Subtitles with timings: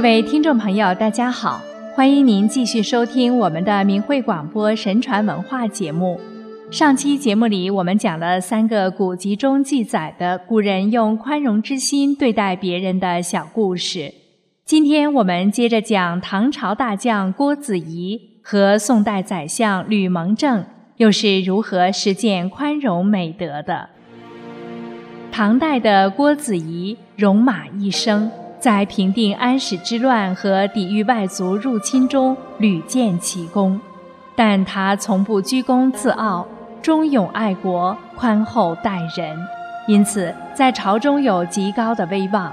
[0.00, 1.60] 各位听众朋友，大家好，
[1.94, 6.18] 欢迎您继续收听我们的明慧广播神传文化节目。
[6.70, 14.14] 上期节目里，我们讲了三个古籍中记载的古人用宽容之心对待别人的小故事。
[14.64, 20.64] 今天我们接着讲唐朝大将郭子仪和宋代宰相吕蒙正
[20.96, 23.90] 又是如何实践宽容美德的。
[25.30, 28.30] 唐代的郭子仪戎马一生。
[28.60, 33.80] 在平定安史之乱和抵御外族入侵中屡建奇功，
[34.36, 36.46] 但他从不居功自傲，
[36.82, 39.34] 忠勇爱国，宽厚待人，
[39.88, 42.52] 因此在朝中有极高的威望。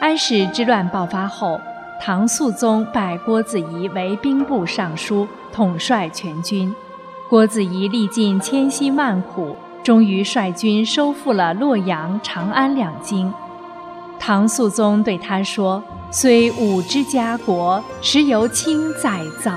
[0.00, 1.60] 安史之乱爆发后，
[2.02, 6.74] 唐肃宗拜郭子仪为兵部尚书，统帅全军。
[7.30, 9.54] 郭子仪历尽千辛万苦，
[9.84, 13.32] 终于率军收复了洛阳、长安两京。
[14.18, 19.52] 唐肃宗对他说：“虽武之家国，实由卿再造。”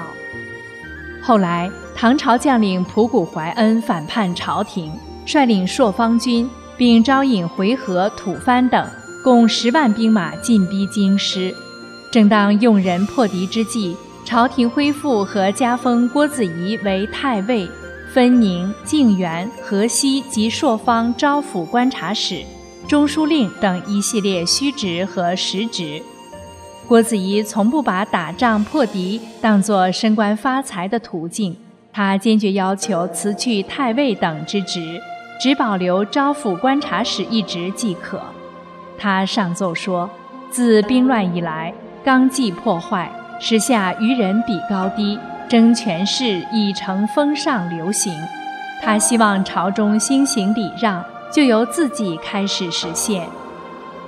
[1.22, 4.92] 后来，唐朝将领仆古怀恩反叛朝廷，
[5.26, 8.88] 率领朔方军，并招引回纥、吐蕃等
[9.24, 11.54] 共十万兵马进逼京师。
[12.12, 17.70] 正当用人破敌之际，朝廷恢复和加封郭子仪为太尉，
[18.14, 22.44] 分宁、靖远、河西及朔方招抚观察使。
[22.90, 26.02] 中书令等一系列虚职和实职，
[26.88, 31.56] 郭子仪从不把打仗破敌当作升官发财的途径，
[31.94, 35.00] 他坚决要求辞去太尉等之职，
[35.40, 38.20] 只保留招抚观察使一职即可。
[38.98, 40.10] 他上奏说：
[40.50, 41.72] 自兵乱以来，
[42.04, 48.12] 纲纪破坏，时下愚人比高低，争权势已成风尚流行。
[48.82, 51.06] 他希望朝中兴行礼让。
[51.32, 53.28] 就由自己开始实现。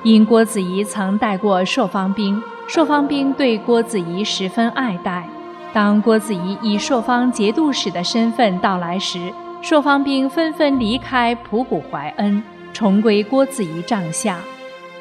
[0.04, 5.28] 因郭子仪曾带过朔方兵，朔方兵对郭子仪十分爱戴。
[5.74, 9.32] 当郭子仪以朔方节度使的身份到来时，
[9.62, 12.44] 朔方兵纷纷离开仆谷怀恩，
[12.74, 14.40] 重归郭子仪帐下。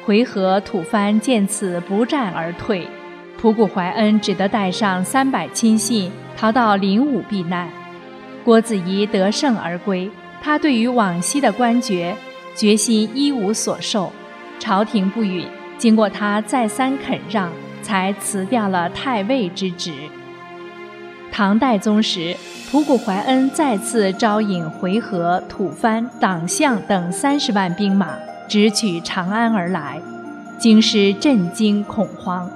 [0.05, 2.87] 回纥、吐蕃见此不战而退，
[3.41, 7.67] 仆谷怀恩只得带上三百亲信逃到灵武避难。
[8.43, 10.09] 郭子仪得胜而归。
[10.41, 12.15] 他对于往昔的官爵，
[12.55, 14.11] 决心一无所受，
[14.59, 15.45] 朝廷不允。
[15.77, 19.93] 经过他再三恳让，才辞掉了太尉之职。
[21.31, 22.35] 唐代宗时，
[22.69, 28.15] 仆古怀恩再次招引回纥、吐蕃、党项等三十万兵马，
[28.47, 30.01] 直取长安而来，
[30.59, 32.49] 京师震惊恐慌。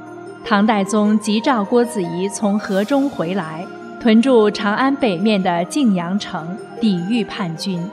[0.44, 3.66] 唐代宗急召郭子仪从河中回来。
[4.06, 7.84] 屯驻长安北面的泾阳城，抵御叛军。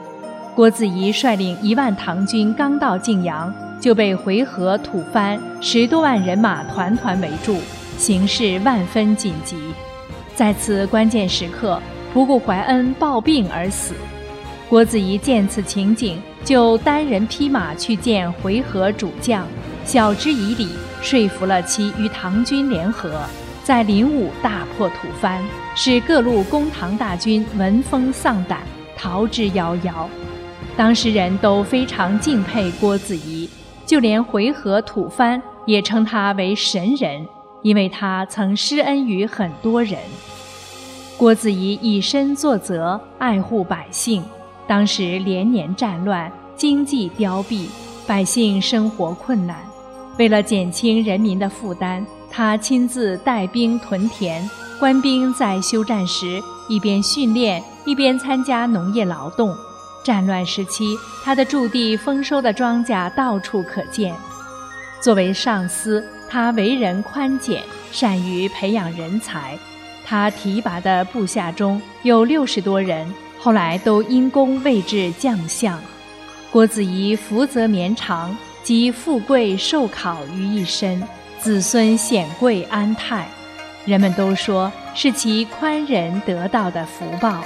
[0.53, 3.51] 郭子仪率领一万唐军刚到泾阳，
[3.81, 7.57] 就被回纥、吐蕃十多万人马团团围住，
[7.97, 9.57] 形势万分紧急。
[10.35, 11.81] 在此关键时刻，
[12.13, 13.95] 仆固怀恩暴病而死。
[14.69, 19.47] 郭子仪见此情景，就单人匹马去见回纥主将，
[19.83, 20.69] 晓之以理，
[21.01, 23.19] 说服了其与唐军联合。
[23.63, 25.41] 在灵武大破吐蕃，
[25.73, 28.59] 使各路公堂大军闻风丧胆，
[28.97, 30.05] 逃之夭夭。
[30.75, 33.49] 当时人都非常敬佩郭子仪，
[33.85, 37.25] 就连回纥、吐蕃也称他为神人，
[37.61, 39.97] 因为他曾施恩于很多人。
[41.17, 44.21] 郭子仪以身作则，爱护百姓。
[44.67, 47.67] 当时连年战乱，经济凋敝，
[48.05, 49.55] 百姓生活困难，
[50.17, 52.05] 为了减轻人民的负担。
[52.35, 54.49] 他亲自带兵屯田，
[54.79, 59.55] 官兵在休战时一边训练一边参加农业劳动。
[60.03, 64.15] 战乱时期，他的驻地丰收的庄稼到处可见。
[64.99, 67.61] 作为上司，他为人宽简，
[67.91, 69.55] 善于培养人才。
[70.03, 75.79] 他提拔的部下中有六十多人，后来都因功位至将相。
[76.49, 81.01] 郭子仪福泽绵长，集富贵寿考于一身。
[81.43, 83.27] 子孙显贵安泰，
[83.83, 87.43] 人们都说是其宽仁得到的福报。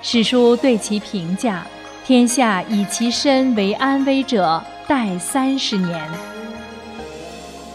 [0.00, 1.62] 史书对其评价：
[2.06, 6.00] 天下以其身为安危者，待三十年。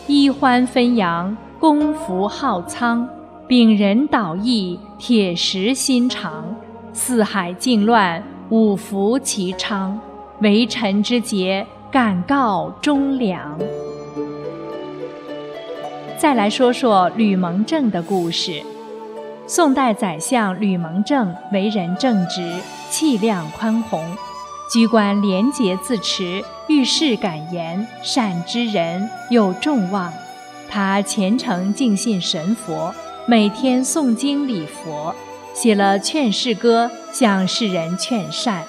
[0.07, 3.07] 衣欢分扬，功服浩苍，
[3.47, 6.43] 秉仁导义，铁石心肠。
[6.93, 10.01] 四海静乱，五福齐昌。
[10.39, 13.55] 为臣之节，敢告忠良。
[16.23, 18.63] 再来说说吕蒙正的故事。
[19.45, 24.01] 宋代宰相吕蒙正为人正直，气量宽宏，
[24.71, 30.13] 居官廉洁自持，遇事敢言，善知人，有众望。
[30.69, 32.95] 他虔诚敬信神佛，
[33.27, 35.13] 每天诵经礼佛，
[35.53, 38.63] 写了劝世歌，向世人劝善，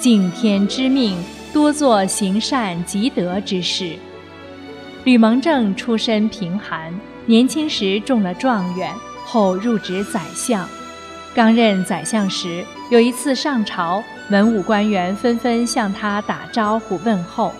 [0.00, 1.16] 敬天知命，
[1.52, 3.92] 多做行善积德之事。
[5.06, 6.92] 吕蒙正出身贫寒，
[7.26, 8.92] 年轻时中了状元，
[9.24, 10.68] 后入职宰相。
[11.32, 17.52] 刚任宰相时，有一次上朝，文武官员纷纷向他打招呼问候。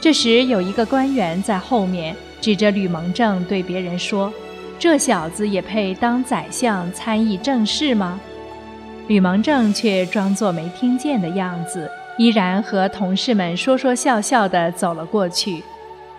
[0.00, 4.32] 这时，有一个官员在后面指着吕蒙正对别人说
[4.78, 8.20] ：“这小子也配当宰相参议政事吗？”
[9.08, 15.60] 吕蒙正却装作没听见的样子，依然和同事们说说笑笑地走了过去。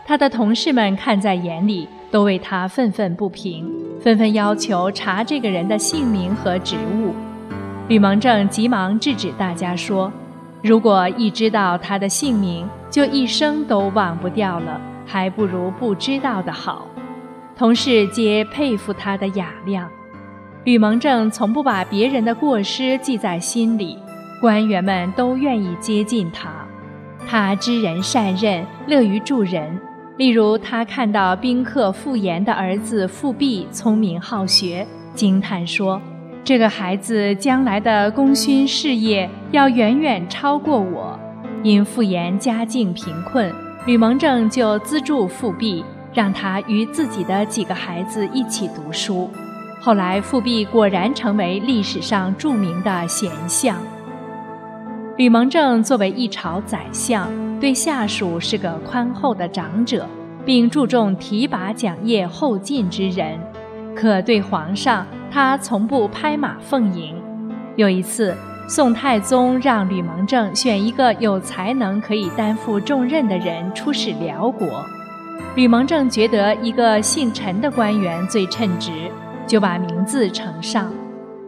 [0.07, 3.67] 他的同事们看在眼里，都为他愤愤不平，
[3.99, 7.11] 纷纷要求查这个人的姓名和职务。
[7.87, 10.13] 吕蒙正急忙制止大家说
[10.61, 16.85] ：“如果一知道他的姓名，就一生都忘不掉了，还不如不知道的好。”
[17.57, 19.89] 同事皆佩服他的雅量。
[20.65, 23.97] 吕蒙正从不把别人的过失记在心里，
[24.39, 26.49] 官员们都愿意接近他。
[27.27, 29.79] 他知人善任，乐于助人。
[30.17, 36.01] 例如，他看到宾客傅岩的儿子傅弼聪明好学，惊叹说
[36.41, 41.19] ：“这个孩子将来的功勋事业要远远超过我。”
[41.63, 43.53] 因傅岩家境贫困，
[43.85, 45.83] 吕蒙正就资助傅弼，
[46.13, 49.29] 让他与自己的几个孩子一起读书。
[49.81, 53.77] 后来，傅弼果然成为历史上著名的贤相。
[55.17, 60.05] 吕蒙正作为一朝宰相，对下属是个宽厚的长者，
[60.45, 63.39] 并注重提拔奖业后进之人。
[63.95, 67.15] 可对皇上，他从不拍马奉迎。
[67.77, 68.35] 有一次，
[68.67, 74.83] 宋太宗让吕蒙正选一个有才能、可以担负重任的人出使辽国。
[75.55, 78.91] 吕蒙正觉得一个姓陈的官员最称职，
[79.47, 80.91] 就把名字呈上。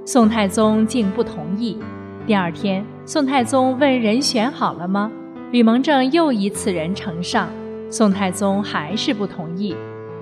[0.06, 1.78] 宋太宗竟不同意。
[2.26, 5.10] 第二天，宋太宗问人选好了吗？
[5.52, 7.48] 吕蒙正又以此人呈上，
[7.90, 9.74] 宋太宗还是不同意。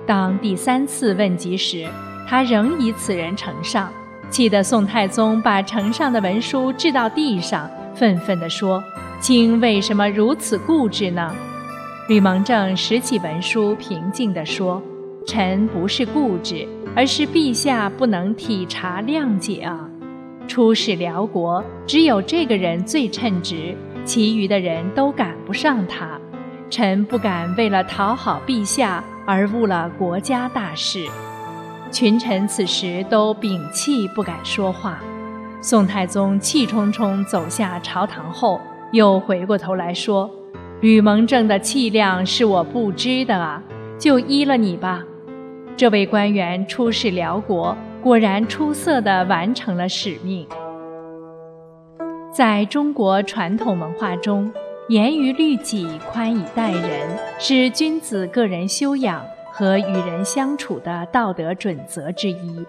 [0.06, 1.84] 当第三次问及时，
[2.28, 3.92] 他仍以此人呈上，
[4.30, 8.80] 气得宋太宗把呈上的文书掷到地上，愤愤地说
[9.18, 11.34] ：“卿为什么如此固执呢？”
[12.08, 14.80] 吕蒙正拾起文书，平静地说
[15.26, 19.90] ：“臣不是固执，而是陛下不能体察谅解啊。”
[20.46, 26.18] 出使辽国，只有这个人最称职，其余的人都赶不上他。
[26.68, 31.06] 臣不敢为了讨好陛下而误了国家大事。
[31.92, 34.98] 群臣此时都屏气，不敢说话。
[35.60, 38.60] 宋太宗气冲冲走下朝堂后，
[38.92, 40.30] 又回过头来说
[40.80, 43.62] ：“吕蒙正的气量是我不知的啊，
[43.98, 45.04] 就依了你吧。”
[45.76, 47.76] 这位官员出使辽国。
[48.02, 50.46] 果然出色地完成了使命。
[52.32, 54.52] 在中国传统文化中，
[54.88, 57.08] 严于律己、宽以待人，
[57.38, 62.64] 是君子个人修养和与人相处的道德准则之一。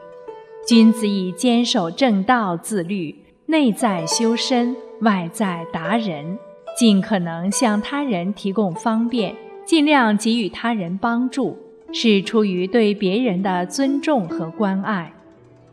[0.65, 3.15] 君子以坚守正道自律，
[3.45, 6.39] 内在修身，外在达人，
[6.77, 11.57] 尽可能向他人提供方便，尽量给予他人帮助，
[11.91, 15.13] 是出于对别人的尊重和关爱。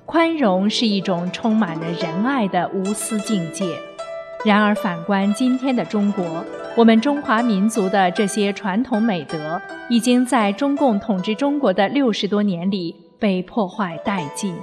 [0.06, 3.64] 宽容是一种充满着仁爱的无私境界。
[4.44, 6.44] 然而，反观今天的中国，
[6.76, 14.54] 我们中华民族的这些传统美德，已经在中共统治中国的六十多年里被破坏殆尽，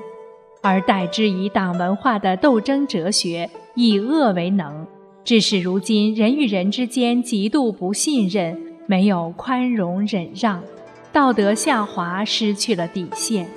[0.62, 4.86] 而代之以党文化的斗争哲学，以恶为能，
[5.24, 8.55] 致使如今人与人之间极度不信任，
[8.86, 10.62] 没有宽容忍让，
[11.12, 13.48] 道德下滑，失去了底线。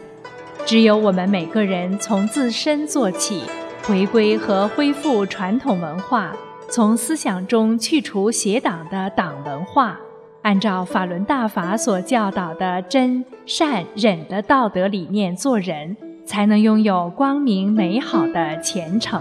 [0.67, 3.43] 只有我们每个人从自身做起，
[3.83, 6.35] 回归和恢复传统文化，
[6.71, 10.01] 从思想中去除邪党的党文化，
[10.41, 15.95] 按照法轮大法所教导的真善忍的道德理念做人，
[16.25, 19.21] 才能拥有光明美好的前程。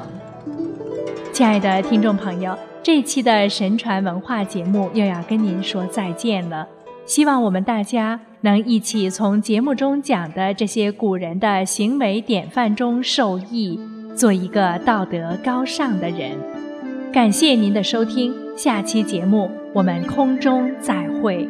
[1.33, 6.65] 亲爱的听众朋友，这期的神传文化节目又要跟您说再见了，
[7.05, 8.17] 希望我们大家。
[8.43, 13.79] 能一起从节目中讲的这些古人的行为典范中受益，
[14.17, 16.31] 做一个道德高尚的人。
[17.13, 21.47] 感谢您的收听，下期节目我们空中再会。